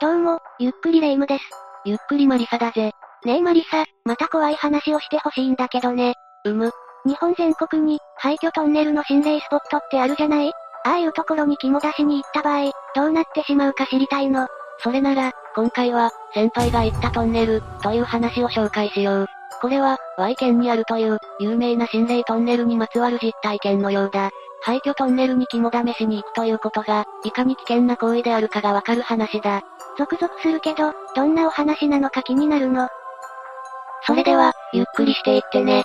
[0.00, 1.44] どうも、ゆっくりレ夢ムです。
[1.84, 2.92] ゆっくりマリサだぜ。
[3.26, 6.14] ねえマリサ、また怖い話をしてほしいんだけどね。
[6.46, 6.70] うむ。
[7.04, 10.52] 日本全国に、廃墟トンネルの心霊スポットってあるじゃない？
[10.86, 14.46] ああいうところに肝出しに行った場合、どうなってしまうか知りたいの。
[14.78, 19.26] それなら、今回は、先輩が行ったトンネル、という話を紹介しよう。
[19.60, 24.30] これは、Y 県にあるという、有名な心霊トンネルにまつわる実体験のようだ。
[24.62, 29.62] 廃墟トンネルに肝試しに行くということが、いかに危険な行為であるかがわかる話だ。
[29.98, 32.88] ゾクゾクするけど、どんなお話なのか気になるの。
[34.06, 35.82] それでは、ゆっくりしていってね。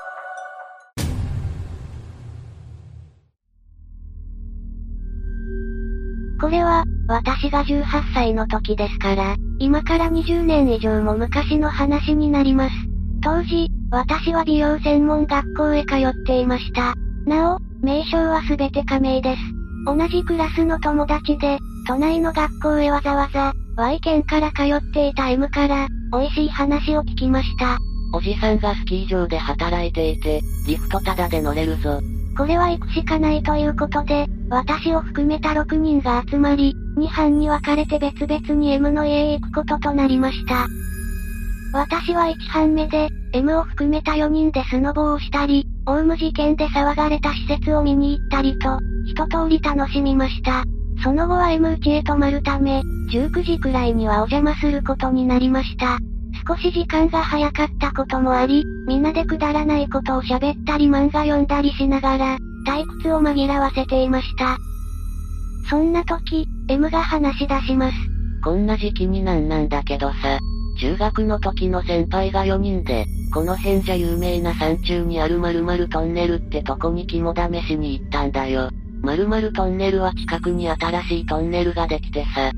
[6.42, 12.76] これは、私が18歳の時ですから、今から20年以上も昔の話になります。
[13.23, 16.94] 当時、私は美容専門学校へ通っていました。
[17.26, 19.41] なお、名称はすべて仮名です。
[19.85, 27.77] 同じクラスの友達で、都内の学校へわざわざ、Y 県から通っていた M から、美味しい話を聞きました。
[28.11, 32.00] おじさんがスキー場で働いていて、リフトタダで乗れるぞ。
[32.36, 40.66] これは行くしかないということで、私を含めた6人が集まり、2班に分かれて別々に M の家へ行くこととなりました。
[41.72, 50.64] 私は1班目で、M を含めた4人でスノボをしたり、オウム事件で騒がれた施設を見に行ったりと、一通り楽しみました。
[51.03, 56.00] その後は M 家へ泊まるため、19時くらいにはお邪魔することになりました。
[56.47, 64.58] 少し時間が早かったこともあり、みんなでくだらないことを喋ったり漫画読んだりしながら、退屈を紛らわせていました。
[65.70, 67.95] そんな時、M が話し出します。
[68.44, 70.39] こんな時期になんなんだけどさ、
[70.80, 73.05] 中学の時の先輩が4人で、
[73.36, 78.69] この辺じゃ有名な山中にある〇〇トンネルってとこに肝試しに行ったんだよ。
[79.02, 82.53] 〇〇トンネルは近くに新しいトンネルができてさ、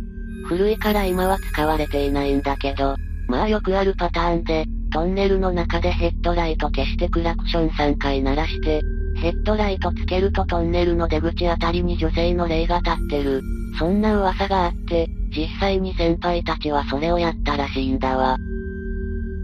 [0.46, 2.96] 古いから今は使われていないんだけど、
[3.28, 8.84] まあよくあるパターンで、トンネルの中でヘッドライト消してクラクション3回鳴らして、
[9.16, 13.42] ヘッドライトつけるとトンネルの出口あたりに女性の霊が立ってる。
[13.80, 18.38] そんな噂があって、実際に先輩たちはそれをやったらしいんだわ。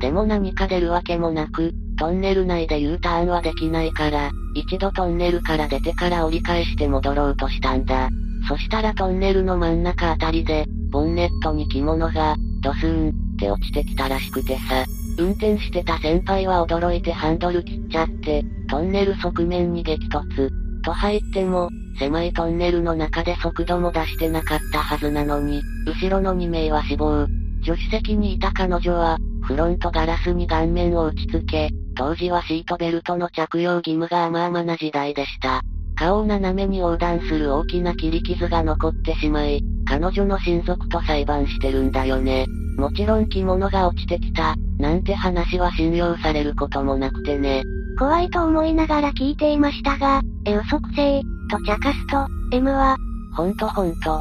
[0.03, 8.09] でも何か出るわけもなく、トンネル内で U ターンはできないから、一度トンネルから出てから折り返して戻ろうとしたんだ。
[8.49, 14.83] そしたらトンネルの真ん中あたりで、ボンネットに着物が、ドスーンって落ちてきたらしくてさ、
[15.17, 20.49] 運転してた先輩は驚いてハンドル切っちゃって、トンネル側面に激突。
[20.83, 27.25] と入っても、狭いトンネルの中で速度も出してなかったはずなのに、後ろの2名は死亡。
[27.63, 35.61] 助手席にいた彼女は、フロントガラスに顔面を打ち付け、当時はシートベルトの着用義務が甘々な時代でした。
[35.95, 42.45] 顔を斜めに横断する大きな切り傷が残ってしまい、彼女の親族と裁判してるんだよね。
[42.77, 47.63] もちろん着物が落ちてきた、なんて話は信用されることもなくてね。
[47.99, 52.97] 怖いと思いながら聞いていましたが、え嘘くせえ、と茶化すと、M は、
[53.35, 54.19] ほんとほんと。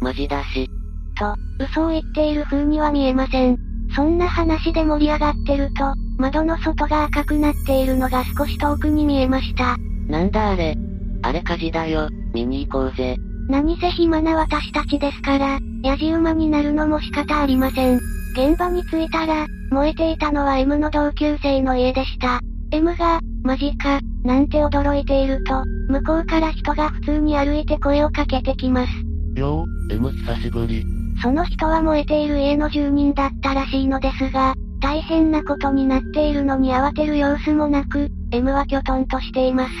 [0.00, 0.68] マジだし。
[1.16, 1.34] と、
[1.64, 3.63] 嘘を言っている風には見えません。
[3.94, 9.76] そんな話で盛り上がってると、窓の外が赤くなっているのが少し遠くに見えました。
[10.08, 10.76] なんだあれ。
[11.22, 13.16] あれ火事だよ、見に行こうぜ。
[13.48, 18.00] 何せ暇な私たちですから、やじ馬になるのも仕方ありません。
[18.32, 22.40] 現場に着いたら、燃えていたのは M の同級生の家でした。
[22.72, 28.90] M が、マジか、なんて驚いていると、向こうから人が普通に歩いて声をかけてきます。
[29.38, 30.84] よう、M 久しぶり。
[31.22, 39.72] その人は燃えている家の住人だったらしいのですが、大変なことになっているのに慌てる様子もなく、M はきょとんとしています。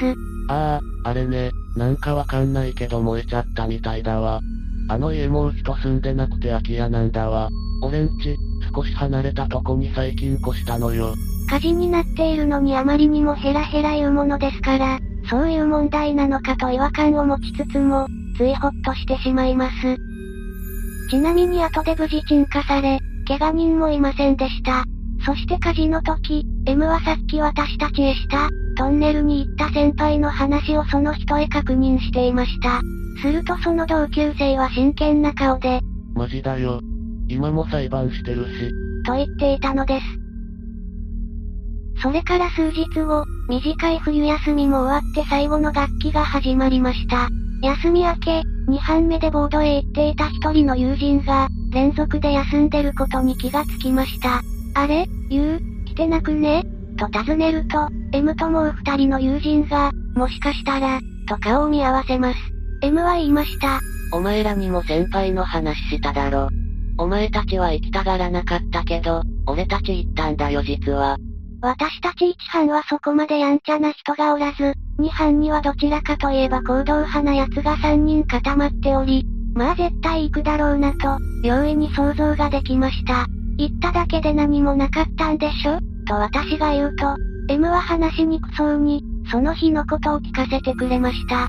[0.48, 4.40] ああ、あれね、なんかわかんないけど燃えちゃったみたいだわ。
[4.88, 7.48] あの家もう人住んでなくて空き家なんだわ。
[7.82, 8.36] 俺んち、
[8.74, 11.14] 少し離れたとこに最近越したのよ。
[11.50, 18.06] 火事になっているのにあまりにもヘラヘラ言うものですから、そういう問題なのかと違和感を持ちつつも、
[18.36, 19.74] ついほっとしてしまいます。
[21.10, 24.84] ちなみに後で無事鎮火され、怪我人もいませんでした。
[25.24, 32.80] そして火事の時、M はさっき私たちへした、トンネルに行った先輩の話をその人へ確認していました。
[33.22, 35.80] するとその同級生は真剣な顔で、
[36.14, 36.80] マジだよ。
[37.28, 38.70] 今も裁判してるし。
[39.06, 40.06] と言っていたのです。
[42.02, 47.28] それから数日後、短い冬休みも終わって最後の学期が始まりました。
[47.64, 54.42] 休み明け、2班目でボードへ行っていた一人の友人が、連続で休んでることに気がつきました。
[54.74, 55.06] あれ？
[55.30, 56.62] ゆう、来てなくね？
[56.98, 62.38] と尋ねると、M ともう二人の友人が、もしかしたら、と顔を見合わせます。
[62.82, 63.80] M は言いました。
[64.12, 66.50] お前らにも先輩の話しただろ。
[66.98, 71.16] お前たちは行きたがらなかったけど、俺たち行ったんだよ実は。
[71.62, 83.26] 私たち1班はそこまでやんちゃな人がおらず、2班にはどちらかといえば行動派な奴が3人固まっており、まあ絶対行くだろうなと、容易に想像ができました。
[83.56, 85.78] 行っただけで何もなかったんでしょ？
[86.06, 87.16] と私が言うと、
[87.48, 91.48] M は話しにくそうに、その日のことを聞かせてくれました。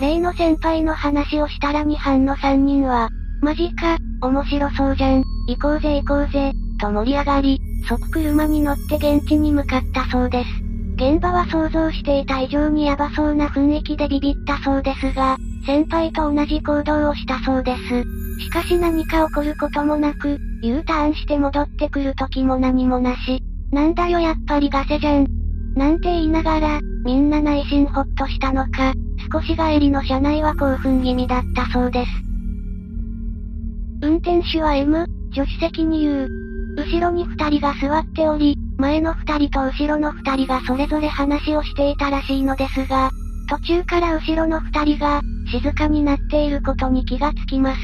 [0.00, 10.63] 例の先輩の話をしたら2班の3人は、マジか、面白そうじゃん、行こうぜ行こうぜ、と盛り上がり、即車に乗って現地に向かったそうです。
[10.96, 15.36] 現場は想像していた以上にヤバそうな雰囲気でビビったそうですが、
[15.66, 18.04] 先輩と同じ行動をしたそうです。
[18.40, 23.42] しかし何か起こることもなく、U ターンして戻ってくる時も何もなし。
[23.72, 25.26] なんだよやっぱりガセじゃん。
[25.74, 28.92] なんて言いながら、みんな内心ほっとしたのか、
[29.32, 32.10] 少し帰りの車内は興奮気味だったそうです。
[34.02, 36.28] 運転手は M、助手席に U。
[36.76, 43.10] 後ろに二人が座っており、前の二人と後ろの二人がそれぞれ話をしていたらしいのですが、
[43.48, 47.78] 途中から後ろの二人が、静かになっていることに気がつきます。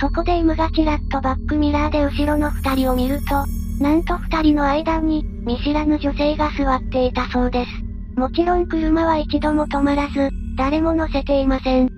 [0.00, 3.44] そこで M がちらっとバックミラーで後ろの二人を見ると、
[3.80, 8.18] なんと二人の間に、見知らぬ女性が座っていたそうです。
[8.18, 11.88] もちろん車は一度も止まらず、誰も乗せていません。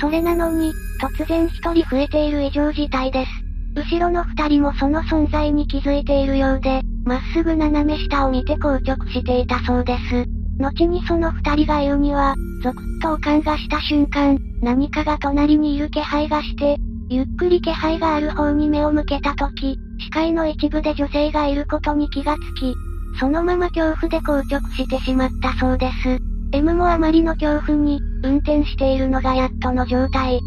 [0.00, 0.70] それなのに、
[1.02, 3.30] 突然一人増えている異常事態です。
[3.74, 10.26] 後ろの二人もその存在に気づいているようで、まっすぐ斜め下を見て硬直していたそうです。
[10.60, 16.76] 後にその二人が言うには、ゾクッとおかんがした瞬間、何かが隣にいる気配がして、
[17.08, 22.74] ゆっくり気配がある方に目を向けた時、視界の一部で女性がいることに気がつき、
[23.18, 26.18] そのまま恐怖で硬直してしまったそうです。
[26.52, 30.40] M もあまりの恐怖に、運転しているのがやっとの状態。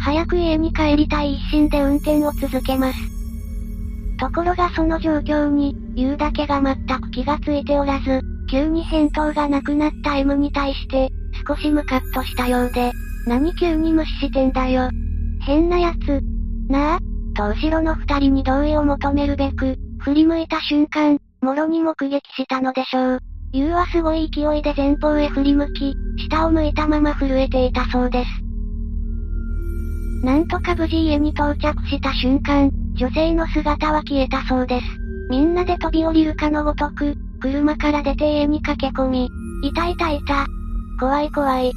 [0.00, 3.17] 早く家に帰りたい一心で運転を続けます。
[4.18, 8.20] ところがその状況に、言うだけが全く気がついておらず、
[8.50, 11.08] 急に返答がなくなった M に対して、
[11.46, 12.92] 少しムカッとしたようで、
[13.26, 14.90] 何急に無視してんだよ。
[15.40, 16.20] 変なやつ。
[16.68, 16.98] なあ
[17.36, 23.20] と後ろの二人に同意を求めるべく、振り向いた瞬間、もろに目撃したのでしょう。
[23.52, 25.94] U はすごい勢いで前方へ振り向き、
[26.28, 28.30] 下を向いたまま震えていたそうです。
[30.24, 34.86] なんとか無事家に到着した瞬間、女性の姿は消えたそうです。
[35.30, 39.30] みんなで飛び降りるかのごとく、車から出て家に駆け込み、
[39.62, 40.46] いたいたいた。
[40.98, 41.72] 怖い怖い。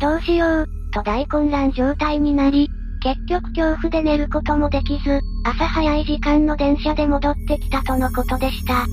[0.00, 2.68] どうしよう、と大混乱状態になり、
[3.02, 8.86] 結局恐怖で寝ることもできず、朝早い時間の電車で戻ってきたとのことでした。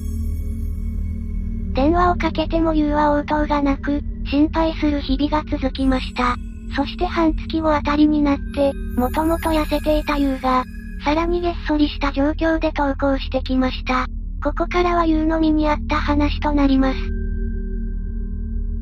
[1.74, 6.36] 電話をかけても言うは応答がなく、心配する日々が続きました。
[6.76, 10.64] そして半月後あたりになって、もともと痩せていた優が、
[11.04, 14.06] さらにげっそりした状況で投稿してきました。
[14.44, 16.98] ここからは優の身にあった話となります。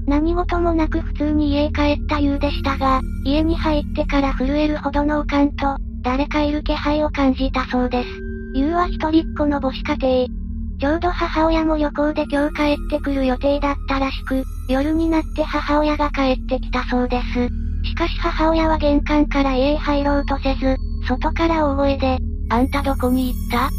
[0.08, 8.10] 何事もなく普通に家へ帰った優でしたが、家に入ってから震えるほどのおかんと、誰かいる気配を感じたそうです。
[8.56, 10.40] 優は一人っ子の母子家庭。
[10.80, 17.50] ちょうど母親も旅行で今日帰ってくる予定だったらしく、夜になって母親が帰ってきたそうです。
[17.88, 20.78] しかし母親は玄関から家へ入ろうとせず、
[21.10, 22.20] 外から大声で、
[22.50, 23.72] あんたどこに行った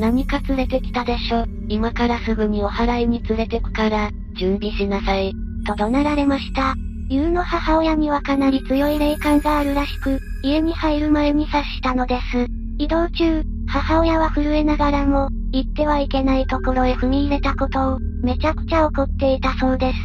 [0.00, 1.44] 何か連れてきたでしょ。
[1.68, 5.34] 今からすぐにお祓いに連れてくから、準備しなさい。
[5.66, 6.74] と怒鳴られました。
[7.10, 12.46] 優の母親にはかなり強い霊感があるらしく、家に入る前に察したのです。
[12.78, 19.98] 移動中、母親は震えながらも、行ってはいけないところへ踏み入れたことを、めちゃくちゃ怒っていたそうです。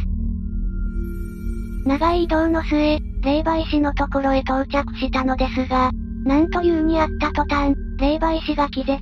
[1.86, 5.90] 長い移動の末、霊媒師のところへ到着したのですが、
[6.24, 9.00] なんというにあった途端、霊媒師が気絶。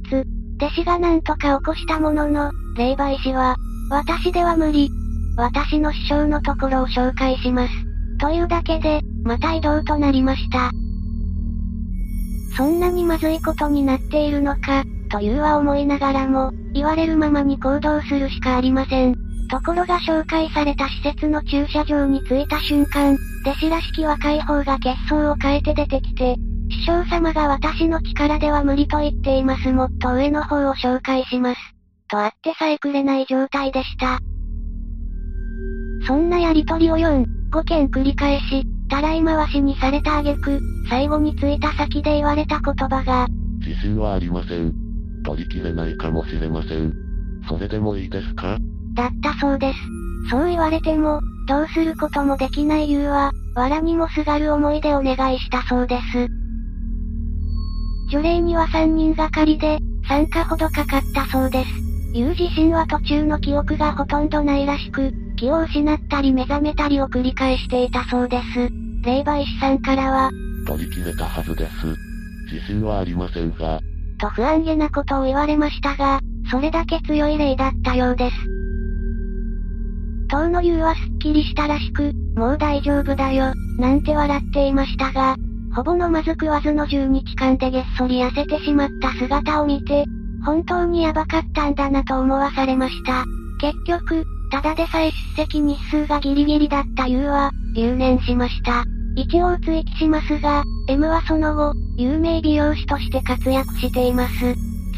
[0.56, 3.56] 弟子がなんとか起こしたものの、霊媒師は、
[3.90, 4.90] 私では無理、
[5.36, 7.72] 私の師匠のところを紹介します。
[8.18, 10.70] というだけで、また移動となりました。
[12.56, 19.14] そんなにまずいことになっているのか、というは思いながらも、言われるままに行動するしかありません。
[19.48, 26.36] ところが紹介された施設の駐車場に着いた瞬間、弟子らしき若い方が血相を変えて出てきて、
[26.72, 31.60] 師匠様が私の力では無理と言っていますもっと上の方を紹介します。
[32.08, 34.18] とあってさえくれない状態でした。
[36.06, 43.26] そんなやりとりを4、5件繰り返し、たらい回しにされた挙句、最後に着いた先で言われた言葉が、
[43.60, 44.74] 自信はありません。
[45.24, 46.92] 取り切れないかもしれません。
[47.48, 48.58] それでもいいですか？
[48.94, 49.78] だったそうです。
[50.30, 56.41] そう言われても、どうすることもできない優は、藁にもすがる思いでお願いしたそうです。
[58.12, 61.70] 除霊には3人がかりで、3日ほどかかったそうです。
[62.12, 68.68] ユウ自身は途中の記憶がほとんどないらしく、気を失ったり目覚めたりを繰り返していたそうです。
[69.02, 70.30] 霊媒師さんからは、
[70.66, 71.86] 取り切れたはずです。
[72.52, 73.80] 自信はありませんが。
[74.20, 78.36] と不安げなことを言われましたが、それだけ強い霊だったようです。
[80.28, 85.34] 当の優はすっきりしたらしく、もう大丈夫だよ、なんて笑っていましたが、
[85.74, 90.04] ほぼ飲まず食わずの10日間でげっそり痩せてしまった姿を見て、
[90.44, 93.24] 本当にヤバかったんだなと思わされました。
[93.60, 98.84] 結局、ただでさえ出席日数がギリギリだった優は、留年しました。
[99.14, 104.32] 一応追記しますが、M はその後、有名美容師として活躍しています。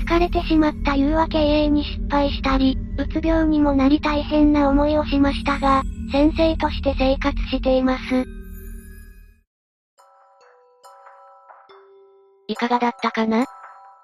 [0.06, 8.33] 疲れてしまった優は経営に失敗したり、うつ病にもなり大変な思いをしましたが、先生として生活しています。
[12.48, 13.46] いかがだったかな？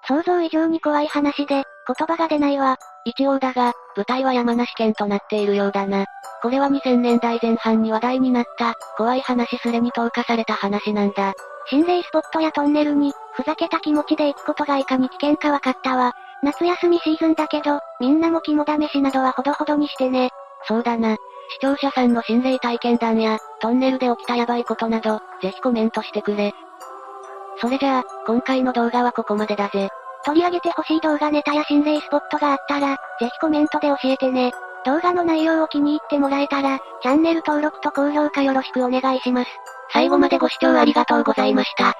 [0.07, 1.63] 想像以上に怖い話で、言
[2.07, 2.77] 葉が出ないわ。
[3.05, 6.05] 一応だが、舞台は山梨県となっているようだな。
[6.41, 11.33] これは2000年代前半に話題になった、怖い話すれに投下された話なんだ。
[11.69, 16.13] 心霊スポットやトンネルに、ふざけた気持ちで行くことがいかに危険かわかったわ。
[16.41, 20.31] 夏休みシーズンだけど、みんなも肝試しなどはほどほどにしてね。
[20.67, 21.15] そうだな。
[21.53, 26.53] 視聴者さんの心霊体験談や、トンネルで起きたヤバいことなど、ぜひコメントしてくれ。
[27.59, 29.89] それじゃあ、今回の動画はここまでだぜ。
[30.23, 34.51] 取り上げてほしい動画ネタや心霊スポットがあったら、ぜひコメントで教えてね。
[34.85, 39.49] 動画の内容を気に入ってもらえたら、チャンネル登録と高評価よろしくお願いします。
[39.91, 41.93] 最後までご視聴ありがとうございました。